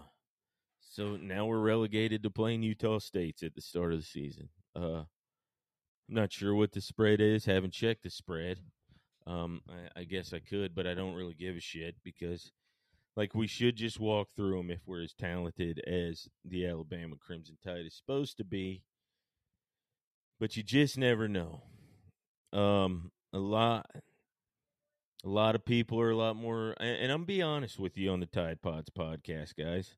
so 0.80 1.16
now 1.16 1.46
we're 1.46 1.58
relegated 1.58 2.22
to 2.22 2.30
playing 2.30 2.62
Utah 2.62 2.98
States 2.98 3.42
at 3.42 3.54
the 3.54 3.60
start 3.60 3.92
of 3.92 3.98
the 3.98 4.06
season. 4.06 4.48
Uh, 4.74 5.02
I'm 6.08 6.14
not 6.14 6.32
sure 6.32 6.54
what 6.54 6.72
the 6.72 6.80
spread 6.80 7.20
is. 7.20 7.44
Haven't 7.44 7.72
checked 7.72 8.04
the 8.04 8.10
spread. 8.10 8.60
Um, 9.26 9.60
I, 9.68 10.00
I, 10.00 10.04
guess 10.04 10.32
I 10.32 10.38
could, 10.38 10.74
but 10.74 10.86
I 10.86 10.94
don't 10.94 11.14
really 11.14 11.34
give 11.34 11.56
a 11.56 11.60
shit 11.60 11.96
because, 12.04 12.52
like, 13.16 13.34
we 13.34 13.46
should 13.46 13.76
just 13.76 13.98
walk 13.98 14.28
through 14.36 14.58
them 14.58 14.70
if 14.70 14.80
we're 14.86 15.02
as 15.02 15.14
talented 15.14 15.80
as 15.86 16.28
the 16.44 16.66
Alabama 16.66 17.16
Crimson 17.18 17.56
Tide 17.64 17.86
is 17.86 17.96
supposed 17.96 18.36
to 18.36 18.44
be. 18.44 18.82
But 20.38 20.56
you 20.56 20.62
just 20.62 20.98
never 20.98 21.28
know. 21.28 21.62
Um, 22.52 23.10
a 23.32 23.38
lot, 23.38 23.86
a 25.24 25.28
lot 25.28 25.54
of 25.54 25.64
people 25.64 26.00
are 26.00 26.10
a 26.10 26.16
lot 26.16 26.36
more, 26.36 26.74
and, 26.78 27.04
and 27.04 27.12
I'm 27.12 27.24
be 27.24 27.40
honest 27.40 27.78
with 27.78 27.96
you 27.96 28.10
on 28.10 28.20
the 28.20 28.26
Tide 28.26 28.60
Pods 28.62 28.90
podcast, 28.90 29.56
guys. 29.56 29.96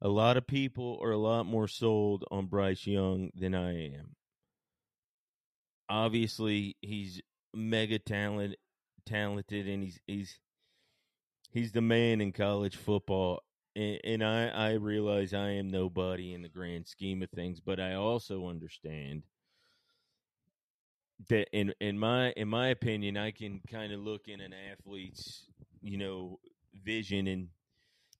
A 0.00 0.08
lot 0.08 0.36
of 0.36 0.46
people 0.46 0.98
are 1.02 1.12
a 1.12 1.18
lot 1.18 1.46
more 1.46 1.68
sold 1.68 2.24
on 2.30 2.46
Bryce 2.46 2.86
Young 2.86 3.30
than 3.34 3.54
I 3.54 3.86
am 3.86 4.16
obviously 5.92 6.74
he's 6.80 7.20
mega 7.54 7.98
talent 7.98 8.56
talented 9.04 9.68
and 9.68 9.82
he's 9.82 10.00
he's 10.06 10.38
he's 11.52 11.72
the 11.72 11.80
man 11.80 12.20
in 12.20 12.32
college 12.32 12.76
football 12.76 13.42
and, 13.74 14.00
and 14.04 14.24
I, 14.24 14.48
I 14.48 14.72
realize 14.72 15.32
I 15.32 15.50
am 15.50 15.68
nobody 15.68 16.34
in 16.34 16.42
the 16.42 16.48
grand 16.48 16.86
scheme 16.86 17.22
of 17.22 17.30
things, 17.30 17.60
but 17.60 17.80
I 17.80 17.94
also 17.94 18.48
understand 18.48 19.22
that 21.28 21.48
in 21.52 21.72
in 21.80 21.98
my 21.98 22.32
in 22.32 22.48
my 22.48 22.68
opinion, 22.68 23.16
I 23.16 23.30
can 23.30 23.60
kind 23.70 23.92
of 23.92 24.00
look 24.00 24.28
in 24.28 24.40
an 24.40 24.52
athlete's 24.72 25.46
you 25.80 25.96
know 25.96 26.38
vision 26.84 27.26
and 27.28 27.48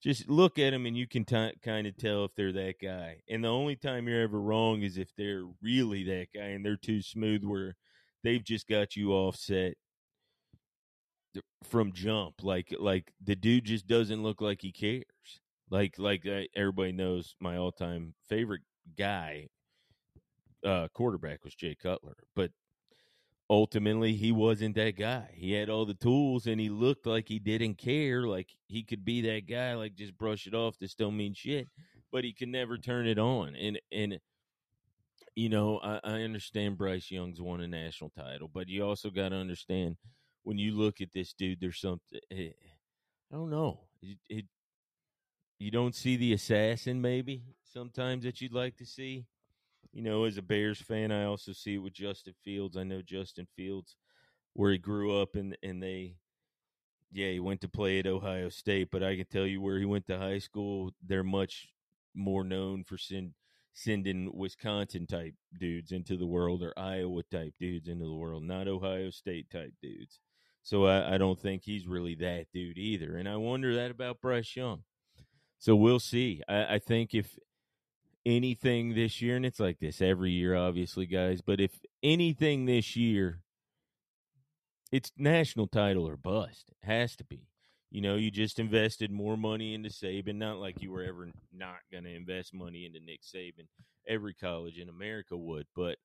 just 0.03 0.29
look 0.29 0.59
at 0.59 0.71
them 0.71 0.87
and 0.87 0.97
you 0.97 1.07
can 1.07 1.25
t- 1.25 1.53
kind 1.62 1.87
of 1.87 1.97
tell 1.97 2.25
if 2.25 2.35
they're 2.35 2.53
that 2.53 2.75
guy. 2.83 3.19
And 3.31 3.45
the 3.45 3.49
only 3.49 3.77
time 3.77 4.09
you're 4.09 4.23
ever 4.23 4.41
wrong 4.41 4.83
is 4.83 4.99
if 4.99 5.09
they're 5.17 5.45
really 5.62 6.03
that 6.05 6.27
guy 6.35 6.47
and 6.47 6.65
they're 6.65 6.77
too 6.77 7.03
smooth 7.03 7.45
where 7.45 7.77
they've 8.25 8.43
just 8.43 8.69
got 8.69 8.97
you 8.97 9.12
offset 9.12 9.75
from 11.65 11.93
jump. 11.93 12.43
Like 12.43 12.75
like 12.79 13.12
the 13.23 13.37
dude 13.37 13.65
just 13.65 13.87
doesn't 13.87 14.23
look 14.23 14.41
like 14.41 14.61
he 14.62 14.73
cares. 14.73 15.05
Like 15.71 15.99
like 15.99 16.27
uh, 16.27 16.43
everybody 16.55 16.93
knows 16.93 17.35
my 17.41 17.57
all 17.57 17.73
time 17.73 18.15
favorite 18.29 18.62
guy 18.97 19.49
uh, 20.65 20.89
quarterback 20.95 21.45
was 21.45 21.55
Jay 21.55 21.75
Cutler, 21.75 22.17
but 22.37 22.51
ultimately 23.51 24.15
he 24.15 24.33
wasn't 24.33 24.75
that 24.77 24.97
guy. 24.97 25.29
He 25.35 25.53
had 25.53 25.69
all 25.69 25.85
the 25.85 25.95
tools 25.95 26.47
and 26.47 26.61
he 26.61 26.69
looked 26.69 27.07
like 27.07 27.29
he 27.29 27.39
didn't 27.39 27.79
care, 27.79 28.23
like 28.23 28.51
he 28.69 28.83
could 28.83 29.05
be 29.05 29.21
that 29.23 29.47
guy, 29.49 29.75
like 29.75 29.95
just 29.95 30.17
brush 30.17 30.47
it 30.47 30.55
off. 30.55 30.79
This 30.79 30.95
don't 30.95 31.17
mean 31.17 31.35
shit, 31.35 31.69
but 32.11 32.25
he 32.25 32.33
could 32.33 32.49
never 32.49 32.79
turn 32.79 33.07
it 33.07 33.19
on. 33.19 33.55
And 33.57 33.81
and 33.91 34.19
you 35.35 35.49
know, 35.49 35.81
I, 35.83 36.01
I 36.05 36.12
understand 36.23 36.77
Bryce 36.77 37.11
Young's 37.11 37.41
won 37.41 37.62
a 37.62 37.69
national 37.69 38.11
title, 38.11 38.51
but 38.53 38.69
you 38.69 38.85
also 38.85 39.11
got 39.11 39.31
to 39.31 39.37
understand 39.37 39.97
when 40.43 40.59
you 40.59 40.73
look 40.73 41.01
at 41.01 41.13
this 41.13 41.33
dude, 41.33 41.61
there's 41.61 41.81
something. 41.81 42.21
Eh, 42.31 42.51
I 43.33 43.35
don't 43.35 43.51
know. 43.51 43.81
It, 44.03 44.19
it 44.29 44.45
you 45.59 45.71
don't 45.71 45.95
see 45.95 46.17
the 46.17 46.33
assassin 46.33 47.01
maybe 47.01 47.45
sometimes 47.63 48.25
that 48.25 48.41
you'd 48.41 48.53
like 48.53 48.77
to 48.79 48.85
see 48.85 49.27
you 49.93 50.03
know, 50.03 50.25
as 50.25 50.39
a 50.39 50.43
Bears 50.43 50.81
fan, 50.81 51.13
I 51.13 51.25
also 51.25 51.53
see 51.53 51.75
it 51.75 51.79
with 51.79 51.93
Justin 51.93 52.35
Fields. 52.43 52.77
I 52.77 52.83
know 52.83 53.03
Justin 53.03 53.47
Fields, 53.55 53.97
where 54.55 54.73
he 54.73 54.79
grew 54.79 55.21
up, 55.21 55.35
and 55.35 55.57
and 55.63 55.83
they, 55.83 56.17
yeah, 57.13 57.31
he 57.31 57.41
went 57.41 57.61
to 57.61 57.69
play 57.69 57.99
at 57.99 58.07
Ohio 58.07 58.49
State. 58.49 58.89
But 58.91 59.03
I 59.03 59.17
can 59.17 59.27
tell 59.27 59.47
you 59.47 59.61
where 59.61 59.79
he 59.79 59.85
went 59.85 60.07
to 60.07 60.19
high 60.19 60.39
school, 60.39 60.93
they're 61.07 61.23
much 61.23 61.69
more 62.15 62.43
known 62.43 62.85
for 62.85 62.97
send, 62.97 63.33
sending 63.75 64.31
Wisconsin 64.35 65.07
type 65.07 65.35
dudes 65.59 65.93
into 65.93 66.17
the 66.17 66.27
world 66.27 66.63
or 66.63 66.73
Iowa 66.79 67.23
type 67.31 67.55
dudes 67.61 67.89
into 67.89 68.07
the 68.07 68.15
world, 68.15 68.45
not 68.45 68.69
Ohio 68.69 69.11
State 69.11 69.51
type 69.51 69.75
dudes. 69.83 70.21
So 70.62 70.87
I, 70.87 71.14
I 71.14 71.19
don't 71.19 71.40
think 71.40 71.62
he's 71.64 71.87
really 71.87 72.14
that 72.16 72.47
dude 72.52 72.78
either. 72.78 73.16
And 73.16 73.28
I 73.28 73.37
wonder 73.37 73.75
that 73.75 73.90
about 73.90 74.21
Bryce 74.21 74.54
Young. 74.54 74.83
So 75.59 75.75
we'll 75.76 76.00
see. 76.00 76.42
I, 76.49 76.75
I 76.75 76.78
think 76.78 77.14
if 77.14 77.38
anything 78.25 78.95
this 78.95 79.21
year, 79.21 79.37
and 79.37 79.47
it's 79.47 79.61
like 79.61 79.81
this 79.81 80.00
every 80.00 80.31
year, 80.31 80.54
obviously, 80.54 81.07
guys, 81.07 81.40
but 81.40 81.61
if 81.61 81.81
anything 82.02 82.66
this 82.66 82.97
year, 82.97 83.40
it's 84.92 85.11
national 85.16 85.66
title 85.66 86.07
or 86.07 86.16
bust. 86.16 86.66
It 86.69 86.87
has 86.87 87.16
to 87.16 87.25
be. 87.25 87.49
You 87.90 88.00
know, 88.00 88.16
you 88.16 88.31
just 88.31 88.59
invested 88.59 89.11
more 89.11 89.37
money 89.37 89.75
into 89.75 89.90
Saban, 89.90 90.37
not 90.37 90.59
like 90.59 90.81
you 90.81 90.90
were 90.90 91.02
ever 91.02 91.28
not 91.52 91.81
going 91.90 92.04
to 92.04 92.14
invest 92.14 92.54
money 92.54 92.87
into 92.87 93.00
Nick 93.00 93.21
Saban. 93.23 93.66
Every 94.09 94.35
college 94.35 94.78
in 94.78 94.88
America 94.88 95.37
would, 95.37 95.66
but 95.76 95.99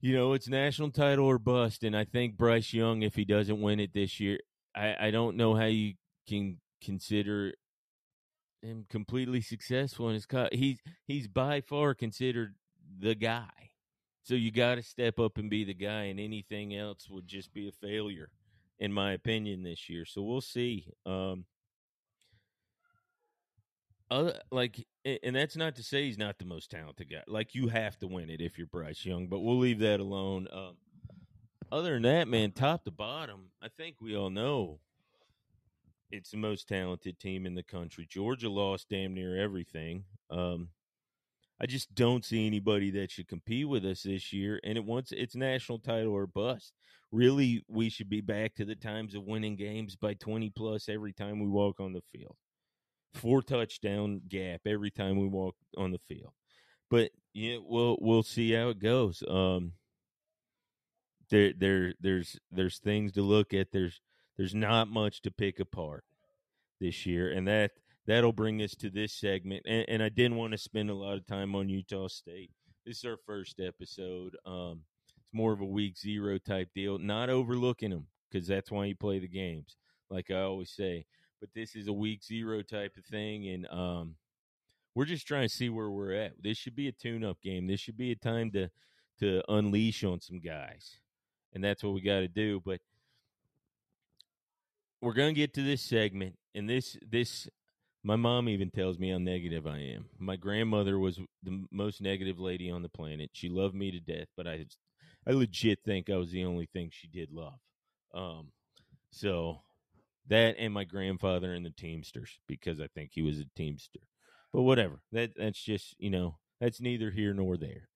you 0.00 0.14
know, 0.14 0.32
it's 0.32 0.48
national 0.48 0.90
title 0.90 1.26
or 1.26 1.38
bust. 1.38 1.84
And 1.84 1.96
I 1.96 2.04
think 2.04 2.36
Bryce 2.36 2.72
Young, 2.72 3.02
if 3.02 3.14
he 3.14 3.24
doesn't 3.24 3.60
win 3.60 3.80
it 3.80 3.92
this 3.92 4.18
year, 4.18 4.38
I, 4.74 4.96
I 5.00 5.10
don't 5.10 5.36
know 5.36 5.54
how 5.54 5.66
you 5.66 5.94
can 6.28 6.58
consider 6.82 7.54
him 8.62 8.86
completely 8.88 9.40
successful 9.40 10.08
in 10.08 10.14
his 10.14 10.26
cut. 10.26 10.54
He's 10.54 10.78
he's 11.06 11.28
by 11.28 11.60
far 11.60 11.94
considered 11.94 12.54
the 12.98 13.14
guy. 13.14 13.70
So 14.22 14.34
you 14.34 14.50
got 14.50 14.76
to 14.76 14.82
step 14.82 15.18
up 15.18 15.38
and 15.38 15.50
be 15.50 15.64
the 15.64 15.74
guy, 15.74 16.04
and 16.04 16.20
anything 16.20 16.76
else 16.76 17.08
would 17.10 17.26
just 17.26 17.52
be 17.52 17.68
a 17.68 17.72
failure, 17.72 18.30
in 18.78 18.92
my 18.92 19.12
opinion, 19.12 19.62
this 19.62 19.88
year. 19.88 20.04
So 20.04 20.22
we'll 20.22 20.42
see. 20.42 20.92
Um, 21.06 21.46
other 24.10 24.40
like, 24.50 24.84
and 25.04 25.36
that's 25.36 25.56
not 25.56 25.76
to 25.76 25.82
say 25.82 26.04
he's 26.04 26.18
not 26.18 26.38
the 26.38 26.44
most 26.44 26.70
talented 26.70 27.10
guy. 27.10 27.22
Like 27.26 27.54
you 27.54 27.68
have 27.68 27.98
to 28.00 28.06
win 28.06 28.30
it 28.30 28.40
if 28.40 28.58
you're 28.58 28.66
Bryce 28.66 29.04
Young, 29.04 29.28
but 29.28 29.40
we'll 29.40 29.58
leave 29.58 29.78
that 29.80 30.00
alone. 30.00 30.48
Um, 30.52 30.76
other 31.72 31.94
than 31.94 32.02
that, 32.02 32.28
man, 32.28 32.52
top 32.52 32.84
to 32.84 32.90
bottom, 32.90 33.50
I 33.62 33.68
think 33.68 34.00
we 34.00 34.16
all 34.16 34.30
know 34.30 34.80
it's 36.10 36.30
the 36.30 36.36
most 36.36 36.68
talented 36.68 37.18
team 37.20 37.46
in 37.46 37.54
the 37.54 37.62
country. 37.62 38.06
Georgia 38.08 38.50
lost 38.50 38.88
damn 38.90 39.14
near 39.14 39.40
everything. 39.40 40.04
Um, 40.30 40.70
I 41.62 41.66
just 41.66 41.94
don't 41.94 42.24
see 42.24 42.46
anybody 42.46 42.90
that 42.92 43.10
should 43.10 43.28
compete 43.28 43.68
with 43.68 43.84
us 43.84 44.02
this 44.02 44.32
year. 44.32 44.60
And 44.64 44.76
it 44.76 44.84
wants 44.84 45.12
it's 45.12 45.36
national 45.36 45.78
title 45.78 46.12
or 46.12 46.26
bust. 46.26 46.72
Really, 47.12 47.64
we 47.68 47.90
should 47.90 48.08
be 48.08 48.20
back 48.20 48.54
to 48.54 48.64
the 48.64 48.74
times 48.74 49.14
of 49.14 49.24
winning 49.24 49.56
games 49.56 49.94
by 49.94 50.14
twenty 50.14 50.50
plus 50.50 50.88
every 50.88 51.12
time 51.12 51.38
we 51.38 51.48
walk 51.48 51.78
on 51.78 51.92
the 51.92 52.02
field. 52.12 52.36
Four 53.14 53.42
touchdown 53.42 54.22
gap 54.28 54.62
every 54.66 54.90
time 54.90 55.18
we 55.18 55.26
walk 55.26 55.56
on 55.76 55.90
the 55.90 55.98
field. 56.08 56.32
But 56.90 57.10
yeah, 57.32 57.56
we'll 57.60 57.96
we'll 58.00 58.22
see 58.22 58.52
how 58.52 58.68
it 58.68 58.78
goes. 58.80 59.22
Um, 59.28 59.72
there 61.30 61.52
there 61.56 61.94
there's 62.00 62.38
there's 62.50 62.78
things 62.78 63.12
to 63.12 63.22
look 63.22 63.54
at. 63.54 63.72
There's 63.72 64.00
there's 64.36 64.54
not 64.54 64.88
much 64.88 65.22
to 65.22 65.30
pick 65.30 65.60
apart 65.60 66.04
this 66.80 67.06
year, 67.06 67.30
and 67.30 67.46
that 67.48 67.72
that'll 68.06 68.32
bring 68.32 68.62
us 68.62 68.74
to 68.76 68.90
this 68.90 69.12
segment. 69.12 69.64
And, 69.66 69.84
and 69.88 70.02
I 70.02 70.08
didn't 70.08 70.36
want 70.36 70.52
to 70.52 70.58
spend 70.58 70.90
a 70.90 70.94
lot 70.94 71.16
of 71.16 71.26
time 71.26 71.54
on 71.54 71.68
Utah 71.68 72.08
State. 72.08 72.50
This 72.84 72.98
is 72.98 73.04
our 73.04 73.18
first 73.26 73.60
episode. 73.60 74.36
Um, 74.44 74.82
it's 75.04 75.14
more 75.32 75.52
of 75.52 75.60
a 75.60 75.66
week 75.66 75.96
zero 75.96 76.38
type 76.38 76.70
deal, 76.74 76.98
not 76.98 77.30
overlooking 77.30 77.90
them 77.90 78.06
because 78.30 78.46
that's 78.48 78.70
why 78.70 78.86
you 78.86 78.96
play 78.96 79.18
the 79.18 79.28
games, 79.28 79.76
like 80.10 80.30
I 80.30 80.40
always 80.40 80.70
say. 80.70 81.06
But 81.40 81.50
this 81.54 81.74
is 81.74 81.88
a 81.88 81.92
week 81.92 82.22
zero 82.22 82.62
type 82.62 82.96
of 82.96 83.04
thing, 83.04 83.48
and 83.48 83.66
um, 83.68 84.14
we're 84.94 85.06
just 85.06 85.26
trying 85.26 85.48
to 85.48 85.54
see 85.54 85.68
where 85.68 85.90
we're 85.90 86.12
at. 86.12 86.42
This 86.42 86.58
should 86.58 86.76
be 86.76 86.88
a 86.88 86.92
tune-up 86.92 87.40
game. 87.42 87.66
This 87.66 87.80
should 87.80 87.96
be 87.96 88.12
a 88.12 88.16
time 88.16 88.50
to 88.52 88.70
to 89.20 89.42
unleash 89.48 90.02
on 90.04 90.20
some 90.20 90.40
guys, 90.40 90.98
and 91.52 91.62
that's 91.62 91.82
what 91.82 91.94
we 91.94 92.00
got 92.00 92.20
to 92.20 92.28
do. 92.28 92.60
But 92.64 92.80
we're 95.00 95.14
gonna 95.14 95.32
get 95.32 95.54
to 95.54 95.62
this 95.62 95.82
segment, 95.82 96.36
and 96.54 96.68
this 96.68 96.96
this 97.06 97.48
my 98.02 98.16
mom 98.16 98.48
even 98.48 98.70
tells 98.70 98.98
me 98.98 99.10
how 99.10 99.18
negative 99.18 99.66
I 99.66 99.78
am. 99.78 100.06
My 100.18 100.36
grandmother 100.36 100.98
was 100.98 101.18
the 101.42 101.64
most 101.70 102.00
negative 102.00 102.38
lady 102.38 102.70
on 102.70 102.82
the 102.82 102.88
planet. 102.88 103.30
She 103.32 103.48
loved 103.48 103.74
me 103.74 103.90
to 103.90 104.00
death, 104.00 104.28
but 104.36 104.46
I 104.46 104.66
I 105.26 105.32
legit 105.32 105.80
think 105.84 106.08
I 106.08 106.16
was 106.16 106.30
the 106.30 106.44
only 106.44 106.66
thing 106.66 106.90
she 106.92 107.08
did 107.08 107.30
love. 107.30 107.58
Um, 108.14 108.52
so 109.10 109.60
that 110.28 110.56
and 110.58 110.72
my 110.72 110.84
grandfather 110.84 111.54
and 111.54 111.64
the 111.64 111.70
Teamsters 111.70 112.40
because 112.46 112.80
I 112.80 112.86
think 112.88 113.10
he 113.12 113.22
was 113.22 113.38
a 113.38 113.44
Teamster. 113.56 114.00
But 114.52 114.62
whatever. 114.62 115.00
That 115.12 115.32
that's 115.36 115.62
just 115.62 115.94
you 115.98 116.10
know 116.10 116.38
that's 116.60 116.80
neither 116.80 117.10
here 117.10 117.34
nor 117.34 117.56
there. 117.56 117.88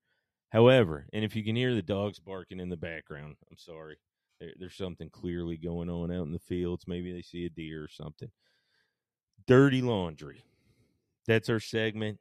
However, 0.50 1.06
and 1.12 1.24
if 1.24 1.34
you 1.34 1.42
can 1.42 1.56
hear 1.56 1.74
the 1.74 1.82
dogs 1.82 2.20
barking 2.20 2.60
in 2.60 2.68
the 2.68 2.76
background, 2.76 3.36
I'm 3.50 3.58
sorry. 3.58 3.96
There, 4.40 4.50
there's 4.58 4.76
something 4.76 5.10
clearly 5.10 5.56
going 5.56 5.90
on 5.90 6.12
out 6.12 6.26
in 6.26 6.32
the 6.32 6.38
fields. 6.38 6.84
Maybe 6.86 7.12
they 7.12 7.22
see 7.22 7.44
a 7.44 7.50
deer 7.50 7.82
or 7.82 7.88
something. 7.88 8.30
Dirty 9.46 9.82
laundry. 9.82 10.44
That's 11.26 11.48
our 11.48 11.60
segment. 11.60 12.18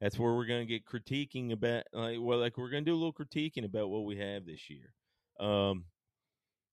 That's 0.00 0.18
where 0.18 0.34
we're 0.34 0.46
going 0.46 0.66
to 0.66 0.78
get 0.78 0.86
critiquing 0.86 1.52
about, 1.52 1.84
like, 1.92 2.18
well, 2.20 2.38
like 2.38 2.58
we're 2.58 2.70
going 2.70 2.84
to 2.84 2.90
do 2.90 2.94
a 2.94 2.96
little 2.96 3.12
critiquing 3.12 3.64
about 3.64 3.88
what 3.88 4.04
we 4.04 4.16
have 4.18 4.44
this 4.44 4.68
year. 4.68 4.92
Um, 5.38 5.84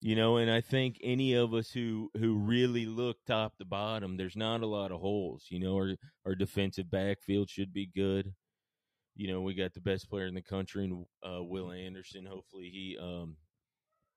you 0.03 0.17
know, 0.17 0.35
and 0.35 0.51
I 0.51 0.59
think 0.59 0.99
any 1.01 1.33
of 1.33 1.53
us 1.53 1.71
who 1.71 2.11
who 2.19 2.35
really 2.35 2.85
look 2.85 3.23
top 3.25 3.57
to 3.57 3.65
bottom, 3.65 4.17
there's 4.17 4.35
not 4.35 4.59
a 4.59 4.67
lot 4.67 4.91
of 4.91 4.99
holes. 4.99 5.45
You 5.49 5.59
know, 5.59 5.75
our 5.75 5.95
our 6.25 6.35
defensive 6.35 6.91
backfield 6.91 7.49
should 7.49 7.71
be 7.71 7.85
good. 7.85 8.33
You 9.15 9.29
know, 9.29 9.39
we 9.39 9.53
got 9.53 9.73
the 9.73 9.79
best 9.79 10.09
player 10.09 10.27
in 10.27 10.33
the 10.33 10.41
country, 10.41 10.83
and 10.83 11.05
uh, 11.25 11.41
Will 11.41 11.71
Anderson. 11.71 12.25
Hopefully, 12.25 12.69
he 12.69 12.97
um, 13.01 13.37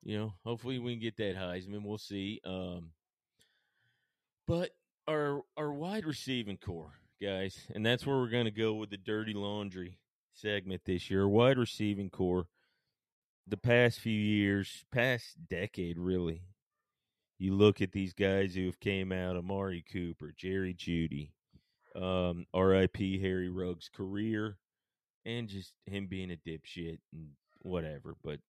you 0.02 0.18
know, 0.18 0.34
hopefully 0.44 0.80
we 0.80 0.94
can 0.94 1.00
get 1.00 1.18
that 1.18 1.36
Heisman. 1.36 1.84
We'll 1.84 1.98
see. 1.98 2.40
Um, 2.44 2.90
but 4.44 4.70
our 5.06 5.42
our 5.56 5.72
wide 5.72 6.04
receiving 6.04 6.56
core, 6.56 6.94
guys, 7.22 7.60
and 7.72 7.86
that's 7.86 8.04
where 8.04 8.16
we're 8.16 8.28
going 8.28 8.46
to 8.46 8.50
go 8.50 8.74
with 8.74 8.90
the 8.90 8.96
dirty 8.96 9.34
laundry 9.34 10.00
segment 10.34 10.82
this 10.84 11.10
year. 11.10 11.28
Wide 11.28 11.58
receiving 11.58 12.10
core, 12.10 12.48
the 13.46 13.56
past 13.56 14.00
few 14.00 14.18
years, 14.18 14.84
past 14.92 15.36
decade, 15.48 15.98
really. 15.98 16.42
You 17.38 17.54
look 17.54 17.80
at 17.80 17.92
these 17.92 18.14
guys 18.14 18.54
who 18.54 18.66
have 18.66 18.80
came 18.80 19.12
out: 19.12 19.36
Amari 19.36 19.84
Cooper, 19.92 20.34
Jerry 20.36 20.74
Jeudy, 20.74 21.32
um, 21.94 22.46
R.I.P. 22.54 23.20
Harry 23.20 23.50
Ruggs' 23.50 23.90
career, 23.94 24.56
and 25.24 25.48
just 25.48 25.74
him 25.84 26.06
being 26.06 26.30
a 26.30 26.36
dipshit 26.48 26.98
and 27.12 27.28
whatever. 27.60 28.14
But 28.24 28.40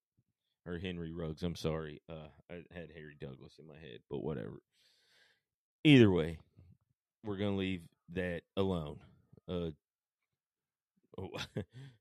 or 0.68 0.78
Henry 0.78 1.12
Ruggs. 1.12 1.44
I'm 1.44 1.56
sorry. 1.56 2.02
Uh, 2.10 2.28
I 2.52 2.56
had 2.74 2.90
Harry 2.94 3.16
Douglas 3.20 3.54
in 3.58 3.68
my 3.68 3.76
head, 3.76 4.00
but 4.10 4.24
whatever. 4.24 4.60
Either 5.84 6.12
way, 6.12 6.38
we're 7.24 7.38
gonna 7.38 7.56
leave 7.56 7.82
that 8.14 8.42
alone. 8.58 9.00
Uh, 9.48 9.70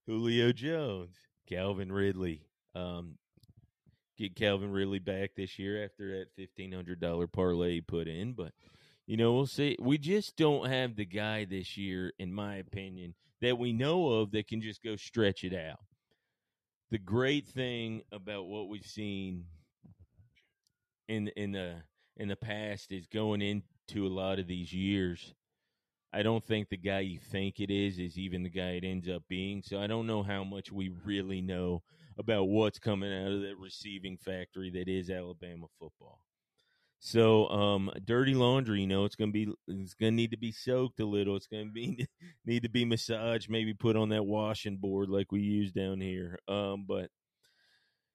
Julio 0.07 0.53
Jones, 0.53 1.17
Calvin 1.49 1.93
Ridley, 1.93 2.43
um, 2.77 3.19
get 4.19 4.37
Calvin 4.37 4.71
Ridley 4.71 4.99
back 4.99 5.31
this 5.37 5.59
year 5.59 5.85
after 5.85 6.19
that 6.19 6.27
fifteen 6.37 6.73
hundred 6.73 7.01
dollar 7.01 7.27
parlay 7.27 7.81
put 7.81 8.09
in. 8.09 8.33
But 8.35 8.53
you 9.07 9.17
know, 9.17 9.35
we'll 9.35 9.47
see. 9.47 9.77
We 9.81 9.99
just 9.99 10.37
don't 10.37 10.69
have 10.69 10.97
the 10.97 11.05
guy 11.07 11.45
this 11.45 11.77
year, 11.77 12.13
in 12.19 12.33
my 12.33 12.57
opinion, 12.57 13.15
that 13.41 13.59
we 13.59 13.73
know 13.73 14.09
of 14.09 14.33
that 14.33 14.49
can 14.49 14.61
just 14.61 14.83
go 14.83 14.97
stretch 14.97 15.45
it 15.45 15.55
out. 15.55 15.81
The 16.91 16.99
great 16.99 17.47
thing 17.47 18.03
about 18.13 18.47
what 18.47 18.69
we've 18.69 18.87
seen 18.87 19.45
in 21.09 21.29
in 21.37 21.53
the 21.53 21.77
in 22.17 22.29
the 22.29 22.37
past 22.37 22.93
is 22.93 23.07
going 23.07 23.43
into 23.43 24.07
a 24.07 24.09
lot 24.09 24.39
of 24.39 24.47
these 24.47 24.73
years. 24.73 25.35
I 26.13 26.23
don't 26.23 26.45
think 26.45 26.69
the 26.69 26.77
guy 26.77 27.01
you 27.01 27.19
think 27.19 27.61
it 27.61 27.71
is 27.71 27.99
is 27.99 28.17
even 28.17 28.43
the 28.43 28.49
guy 28.49 28.71
it 28.71 28.85
ends 28.85 29.09
up 29.09 29.23
being. 29.29 29.63
So 29.63 29.79
I 29.79 29.87
don't 29.87 30.07
know 30.07 30.23
how 30.23 30.45
much 30.45 30.73
we 30.73 30.91
really 31.05 31.43
know 31.43 31.83
about 32.19 32.49
what's 32.49 32.79
coming 32.79 33.13
out 33.13 33.33
of 33.33 33.43
that 33.43 33.57
receiving 33.59 34.17
factory 34.17 34.71
that 34.71 34.89
is 34.89 35.11
Alabama 35.11 35.67
football. 35.79 36.21
So, 36.99 37.49
um, 37.49 37.91
dirty 38.05 38.35
laundry, 38.35 38.81
you 38.81 38.87
know, 38.87 39.05
it's 39.05 39.17
gonna 39.17 39.33
be, 39.33 39.53
it's 39.69 39.95
gonna 39.95 40.13
need 40.13 40.31
to 40.31 40.39
be 40.39 40.51
soaked 40.51 40.99
a 40.99 41.05
little. 41.05 41.37
It's 41.37 41.47
gonna 41.47 41.67
be 41.67 42.07
need 42.47 42.63
to 42.63 42.69
be 42.71 42.85
massaged, 42.85 43.51
maybe 43.51 43.75
put 43.75 43.97
on 43.97 44.09
that 44.11 44.25
washing 44.25 44.79
board 44.79 45.09
like 45.09 45.31
we 45.31 45.41
use 45.41 45.73
down 45.73 46.01
here. 46.01 46.39
Um, 46.49 46.85
but 46.89 47.11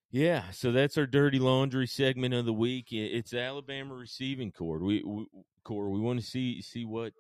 yeah, 0.09 0.51
so 0.51 0.71
that's 0.71 0.97
our 0.97 1.05
dirty 1.05 1.39
laundry 1.39 1.87
segment 1.87 2.33
of 2.33 2.45
the 2.45 2.53
week. 2.53 2.87
It's 2.91 3.33
Alabama 3.33 3.95
receiving 3.95 4.51
corps. 4.51 4.79
We, 4.83 5.03
we 5.03 5.25
core. 5.63 5.89
We 5.89 5.99
want 5.99 6.19
to 6.19 6.25
see 6.25 6.61
see 6.61 6.83
what 6.83 7.13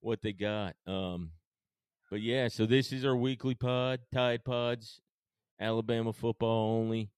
what 0.00 0.22
they 0.22 0.32
got. 0.32 0.76
Um, 0.86 1.32
but 2.10 2.20
yeah, 2.20 2.48
so 2.48 2.66
this 2.66 2.92
is 2.92 3.04
our 3.04 3.16
weekly 3.16 3.56
pod, 3.56 4.00
Tide 4.14 4.44
Pods, 4.44 5.00
Alabama 5.60 6.12
football 6.12 6.78
only. 6.78 7.10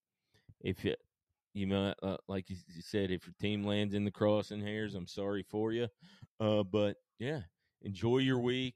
If 0.61 0.83
you, 0.83 0.95
you 1.53 1.65
know, 1.65 1.93
uh, 2.03 2.17
like 2.27 2.49
you 2.49 2.55
said, 2.81 3.11
if 3.11 3.25
your 3.25 3.35
team 3.39 3.63
lands 3.63 3.93
in 3.93 4.03
the 4.03 4.11
crossing 4.11 4.61
hairs, 4.61 4.95
I'm 4.95 5.07
sorry 5.07 5.43
for 5.43 5.71
you. 5.71 5.87
Uh, 6.39 6.63
but 6.63 6.97
yeah, 7.17 7.41
enjoy 7.81 8.19
your 8.19 8.39
week. 8.39 8.75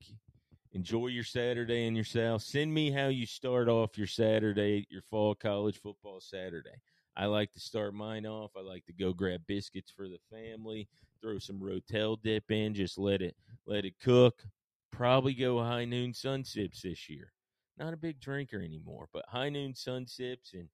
Enjoy 0.71 1.07
your 1.07 1.23
Saturday 1.23 1.85
in 1.85 1.95
your 1.95 2.03
South. 2.03 2.41
Send 2.41 2.73
me 2.73 2.89
how 2.89 3.07
you 3.07 3.27
start 3.27 3.69
off 3.69 3.95
your 3.95 4.07
Saturday, 4.07 4.87
your 4.89 5.03
fall 5.03 5.35
college 5.35 5.79
football 5.79 6.19
Saturday. 6.19 6.81
I 7.15 7.27
like 7.27 7.53
to 7.53 7.59
start 7.59 7.93
mine 7.93 8.25
off. 8.25 8.51
I 8.57 8.61
like 8.61 8.83
to 8.85 8.93
go 8.93 9.13
grab 9.13 9.41
biscuits 9.47 9.91
for 9.91 10.07
the 10.07 10.17
family, 10.31 10.87
throw 11.21 11.37
some 11.37 11.59
Rotel 11.59 12.19
dip 12.23 12.49
in, 12.49 12.73
just 12.73 12.97
let 12.97 13.21
it 13.21 13.35
let 13.67 13.85
it 13.85 13.99
cook. 14.01 14.43
Probably 14.91 15.35
go 15.35 15.59
high 15.59 15.85
noon 15.85 16.13
sun 16.13 16.43
sips 16.43 16.81
this 16.81 17.07
year. 17.07 17.32
Not 17.77 17.93
a 17.93 17.97
big 17.97 18.19
drinker 18.19 18.61
anymore, 18.61 19.07
but 19.11 19.25
high 19.27 19.49
noon 19.49 19.73
sun 19.73 20.07
sips 20.07 20.53
and 20.53 20.69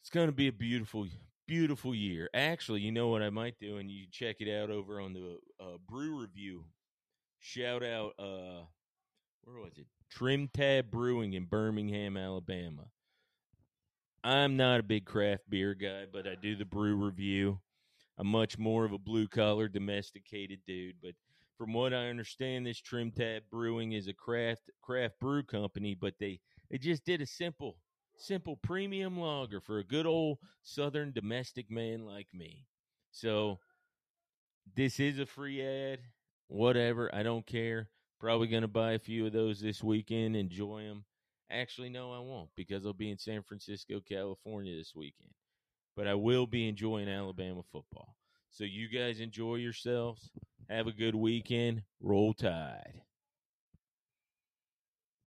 it's 0.00 0.10
going 0.10 0.28
to 0.28 0.32
be 0.32 0.48
a 0.48 0.52
beautiful 0.52 1.06
beautiful 1.46 1.94
year. 1.94 2.28
Actually, 2.34 2.80
you 2.80 2.92
know 2.92 3.08
what 3.08 3.22
I 3.22 3.30
might 3.30 3.58
do 3.58 3.78
and 3.78 3.90
you 3.90 4.06
check 4.10 4.36
it 4.40 4.52
out 4.52 4.70
over 4.70 5.00
on 5.00 5.12
the 5.12 5.38
uh, 5.60 5.78
brew 5.88 6.20
review. 6.20 6.64
Shout 7.38 7.82
out 7.82 8.12
uh 8.18 8.64
where 9.44 9.62
was 9.62 9.78
it? 9.78 9.86
Trim 10.10 10.48
Tab 10.52 10.90
Brewing 10.90 11.34
in 11.34 11.44
Birmingham, 11.44 12.16
Alabama. 12.16 12.84
I'm 14.24 14.56
not 14.56 14.80
a 14.80 14.82
big 14.82 15.04
craft 15.04 15.48
beer 15.48 15.74
guy, 15.74 16.04
but 16.12 16.26
I 16.26 16.34
do 16.34 16.56
the 16.56 16.64
brew 16.64 16.96
review. 16.96 17.60
I'm 18.18 18.26
much 18.26 18.58
more 18.58 18.84
of 18.84 18.92
a 18.92 18.98
blue 18.98 19.28
collar, 19.28 19.68
domesticated 19.68 20.60
dude. 20.66 20.96
But 21.02 21.12
from 21.56 21.72
what 21.72 21.94
I 21.94 22.08
understand, 22.08 22.66
this 22.66 22.80
Trim 22.80 23.10
Tab 23.10 23.42
Brewing 23.50 23.92
is 23.92 24.08
a 24.08 24.12
craft 24.12 24.70
craft 24.82 25.18
brew 25.20 25.42
company, 25.42 25.96
but 25.98 26.14
they 26.18 26.40
they 26.70 26.78
just 26.78 27.04
did 27.04 27.20
a 27.20 27.26
simple 27.26 27.78
simple 28.18 28.56
premium 28.56 29.18
lager 29.18 29.60
for 29.60 29.78
a 29.78 29.84
good 29.84 30.06
old 30.06 30.38
southern 30.62 31.12
domestic 31.12 31.70
man 31.70 32.04
like 32.04 32.28
me. 32.32 32.64
So 33.10 33.58
this 34.74 35.00
is 35.00 35.18
a 35.18 35.26
free 35.26 35.64
ad. 35.64 36.00
Whatever, 36.48 37.14
I 37.14 37.22
don't 37.22 37.46
care. 37.46 37.88
Probably 38.18 38.46
going 38.48 38.62
to 38.62 38.68
buy 38.68 38.92
a 38.92 38.98
few 38.98 39.26
of 39.26 39.32
those 39.32 39.60
this 39.60 39.82
weekend, 39.82 40.36
enjoy 40.36 40.82
them. 40.82 41.04
Actually, 41.50 41.90
no, 41.90 42.12
I 42.12 42.18
won't 42.18 42.50
because 42.56 42.86
I'll 42.86 42.92
be 42.92 43.10
in 43.10 43.18
San 43.18 43.42
Francisco, 43.42 44.00
California 44.00 44.74
this 44.76 44.94
weekend. 44.94 45.30
But 45.94 46.06
I 46.06 46.14
will 46.14 46.46
be 46.46 46.68
enjoying 46.68 47.08
Alabama 47.08 47.62
football. 47.70 48.16
So 48.50 48.64
you 48.64 48.88
guys 48.88 49.20
enjoy 49.20 49.56
yourselves. 49.56 50.30
Have 50.68 50.88
a 50.88 50.92
good 50.92 51.14
weekend. 51.14 51.82
Roll 52.00 52.34
Tide. 52.34 53.00